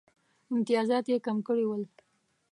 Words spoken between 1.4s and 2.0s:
کړي ول.